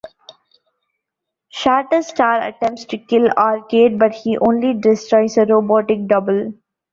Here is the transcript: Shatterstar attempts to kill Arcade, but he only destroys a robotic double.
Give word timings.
Shatterstar 1.53 2.47
attempts 2.49 2.85
to 2.85 2.97
kill 2.97 3.29
Arcade, 3.37 3.99
but 3.99 4.13
he 4.13 4.35
only 4.39 4.73
destroys 4.73 5.37
a 5.37 5.45
robotic 5.45 6.07
double. 6.07 6.53